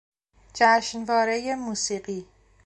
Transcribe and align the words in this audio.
جشنوارهی 0.53 1.55
موسیقی 1.55 2.25